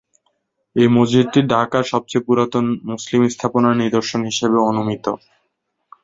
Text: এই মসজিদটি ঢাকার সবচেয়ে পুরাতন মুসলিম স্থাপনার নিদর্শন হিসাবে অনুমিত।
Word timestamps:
এই 0.75 0.87
মসজিদটি 0.91 1.39
ঢাকার 1.53 1.83
সবচেয়ে 1.91 2.25
পুরাতন 2.27 2.65
মুসলিম 2.91 3.21
স্থাপনার 3.27 3.73
নিদর্শন 3.83 4.21
হিসাবে 4.29 4.57
অনুমিত। 4.69 5.05